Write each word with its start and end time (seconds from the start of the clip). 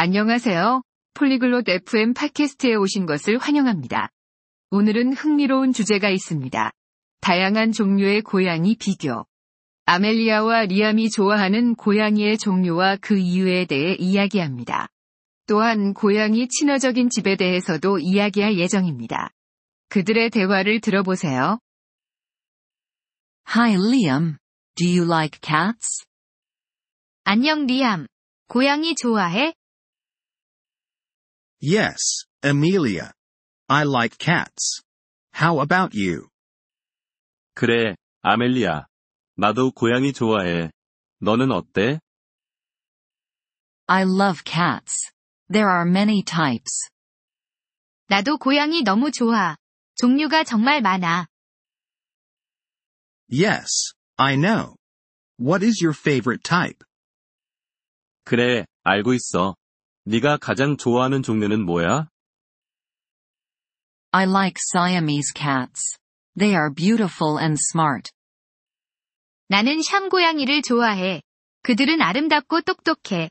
안녕하세요. 0.00 0.82
폴리글롯 1.14 1.68
FM 1.68 2.14
팟캐스트에 2.14 2.76
오신 2.76 3.06
것을 3.06 3.36
환영합니다. 3.36 4.10
오늘은 4.70 5.14
흥미로운 5.14 5.72
주제가 5.72 6.08
있습니다. 6.08 6.70
다양한 7.20 7.72
종류의 7.72 8.22
고양이 8.22 8.76
비교. 8.76 9.26
아멜리아와 9.86 10.66
리암이 10.66 11.10
좋아하는 11.10 11.74
고양이의 11.74 12.38
종류와 12.38 12.98
그 13.00 13.18
이유에 13.18 13.64
대해 13.64 13.96
이야기합니다. 13.98 14.86
또한 15.48 15.94
고양이 15.94 16.46
친화적인 16.46 17.10
집에 17.10 17.34
대해서도 17.34 17.98
이야기할 17.98 18.56
예정입니다. 18.56 19.30
그들의 19.88 20.30
대화를 20.30 20.80
들어보세요. 20.80 21.58
Hi 23.48 23.72
Liam, 23.72 24.36
do 24.76 24.86
you 24.88 25.04
like 25.12 25.40
cats? 25.42 26.04
안녕 27.24 27.66
리암. 27.66 28.06
고양이 28.46 28.94
좋아해? 28.94 29.57
Yes, 31.61 32.25
Amelia. 32.43 33.13
I 33.69 33.83
like 33.83 34.17
cats. 34.17 34.81
How 35.33 35.59
about 35.59 35.93
you? 35.95 36.27
그래, 37.55 37.95
아멜리아. 38.21 38.85
나도 39.37 39.71
고양이 39.71 40.11
좋아해. 40.13 40.71
너는 41.19 41.51
어때? 41.51 41.99
I 43.87 44.03
love 44.03 44.43
cats. 44.45 45.11
There 45.51 45.69
are 45.69 45.87
many 45.89 46.23
types. 46.23 46.89
나도 48.07 48.37
고양이 48.37 48.83
너무 48.83 49.11
좋아. 49.11 49.55
종류가 49.95 50.43
정말 50.43 50.81
많아. 50.81 51.27
Yes, 53.29 53.93
I 54.17 54.35
know. 54.35 54.75
What 55.39 55.65
is 55.65 55.83
your 55.83 55.97
favorite 55.97 56.43
type? 56.43 56.83
그래, 58.25 58.65
알고 58.83 59.13
있어. 59.13 59.55
네가 60.07 60.37
가장 60.37 60.77
좋아하는 60.77 61.23
종류는 61.23 61.65
뭐야? 61.65 62.09
I 64.11 64.25
like 64.25 64.59
Siamese 64.59 65.33
cats. 65.35 65.97
They 66.37 66.55
are 66.55 66.73
beautiful 66.73 67.39
and 67.39 67.57
smart. 67.71 68.11
나는 69.47 69.81
샴 69.81 70.09
고양이를 70.09 70.61
좋아해. 70.61 71.21
그들은 71.63 72.01
아름답고 72.01 72.61
똑똑해. 72.61 73.29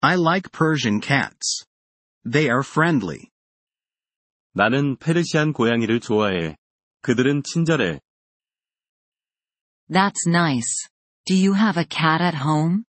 I 0.00 0.14
like 0.14 0.50
Persian 0.50 1.00
cats. 1.00 1.64
They 2.24 2.46
are 2.48 2.62
friendly. 2.64 3.28
나는 4.52 4.96
페르시안 4.96 5.52
고양이를 5.52 6.00
좋아해. 6.00 6.56
그들은 7.00 7.42
친절해. 7.42 8.00
That's 9.88 10.26
nice. 10.26 10.88
Do 11.26 11.34
you 11.34 11.54
have 11.54 11.78
a 11.78 11.86
cat 11.88 12.22
at 12.22 12.36
home? 12.36 12.84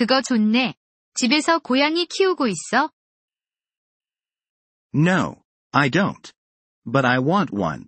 그거 0.00 0.20
좋네. 0.22 0.74
집에서 1.14 1.58
고양이 1.58 2.06
키우고 2.06 2.46
있어? 2.48 2.90
No, 4.94 5.42
I 5.72 5.90
don't. 5.90 6.32
But 6.84 7.06
I 7.06 7.18
want 7.18 7.54
one. 7.54 7.86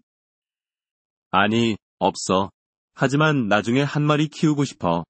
아니, 1.31 1.77
없어. 1.99 2.51
하지만 2.95 3.49
나중에 3.49 3.83
한 3.83 4.03
마리 4.03 4.29
키우고 4.29 4.65
싶어. 4.65 5.05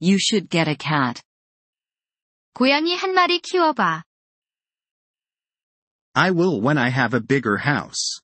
You 0.00 0.16
should 0.20 0.48
get 0.50 0.68
a 0.68 0.76
cat. 0.78 1.22
고양이 2.54 2.94
한 2.94 3.14
마리 3.14 3.38
키워봐. 3.40 4.02
I 6.14 6.30
will 6.30 6.60
when 6.60 6.78
I 6.78 6.90
have 6.90 7.16
a 7.16 7.20
bigger 7.20 7.58
house. 7.64 8.20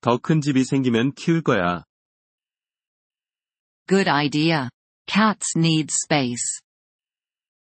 더 0.00 0.18
큰 0.18 0.40
집이 0.40 0.64
생기면 0.64 1.12
키울 1.14 1.42
거야. 1.42 1.84
Good 3.88 4.08
idea. 4.10 4.68
Cats 5.07 5.57
need 5.57 5.89
space. 5.89 6.59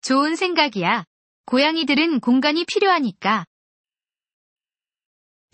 좋은 0.01 0.35
생각이야. 0.35 1.05
고양이들은 1.45 2.19
공간이 2.21 2.65
필요하니까. 2.65 3.45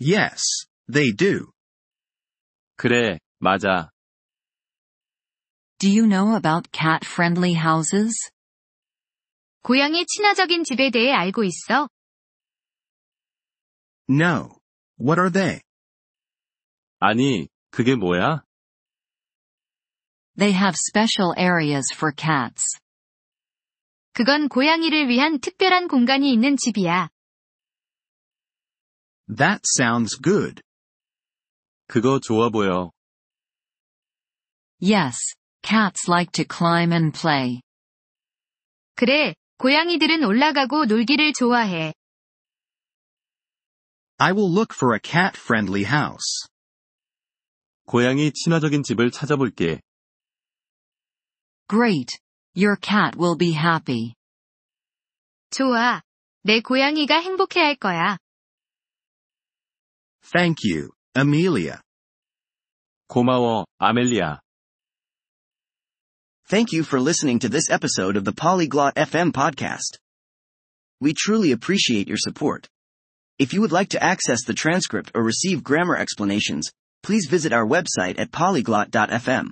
Yes, 0.00 0.66
they 0.90 1.14
do. 1.14 1.50
그래, 2.76 3.18
맞아. 3.38 3.90
Do 5.78 5.88
you 5.88 6.06
know 6.06 6.34
about 6.34 6.70
cat-friendly 6.72 7.54
houses? 7.54 8.30
고양이 9.62 10.06
친화적인 10.06 10.64
집에 10.64 10.90
대해 10.90 11.12
알고 11.12 11.44
있어? 11.44 11.88
No. 14.08 14.56
What 14.98 15.20
are 15.20 15.30
they? 15.30 15.60
아니, 17.00 17.48
그게 17.70 17.94
뭐야? 17.94 18.45
They 20.37 20.53
have 20.53 20.75
special 20.75 21.33
areas 21.37 21.91
for 21.93 22.13
cats. 22.15 22.77
그건 24.13 24.49
고양이를 24.49 25.07
위한 25.07 25.39
특별한 25.39 25.87
공간이 25.87 26.31
있는 26.31 26.57
집이야. 26.57 27.09
That 29.27 29.61
sounds 29.77 30.19
good. 30.21 30.61
그거 31.87 32.19
좋아 32.19 32.49
보여. 32.49 32.91
Yes, 34.81 35.35
cats 35.61 36.09
like 36.09 36.31
to 36.33 36.43
climb 36.43 36.91
and 36.91 37.17
play. 37.17 37.61
그래, 38.95 39.35
고양이들은 39.57 40.23
올라가고 40.23 40.85
놀기를 40.85 41.33
좋아해. 41.33 41.93
I 44.17 44.31
will 44.33 44.51
look 44.51 44.73
for 44.75 44.95
a 44.95 44.99
cat-friendly 45.01 45.85
house. 45.85 46.47
고양이 47.85 48.31
친화적인 48.31 48.83
집을 48.83 49.11
찾아볼게. 49.11 49.81
Great. 51.67 52.19
Your 52.53 52.75
cat 52.75 53.15
will 53.15 53.37
be 53.37 53.53
happy. 53.53 54.15
좋아. 55.51 56.01
내 56.43 56.61
고양이가 56.61 57.19
행복해할 57.19 57.75
거야. 57.75 58.17
Thank 60.33 60.63
you, 60.63 60.91
Amelia. 61.15 61.81
고마워, 63.07 63.65
아멜리아. 63.79 64.39
Thank 66.47 66.73
you 66.73 66.83
for 66.83 66.99
listening 66.99 67.39
to 67.39 67.49
this 67.49 67.69
episode 67.69 68.17
of 68.17 68.25
the 68.25 68.33
Polyglot 68.33 68.95
FM 68.95 69.31
podcast. 69.31 69.99
We 70.99 71.13
truly 71.13 71.51
appreciate 71.51 72.07
your 72.07 72.17
support. 72.17 72.67
If 73.39 73.53
you 73.53 73.61
would 73.61 73.71
like 73.71 73.89
to 73.89 74.03
access 74.03 74.43
the 74.45 74.53
transcript 74.53 75.11
or 75.15 75.23
receive 75.23 75.63
grammar 75.63 75.97
explanations, 75.97 76.69
please 77.03 77.27
visit 77.27 77.53
our 77.53 77.65
website 77.65 78.19
at 78.19 78.31
polyglot.fm. 78.31 79.51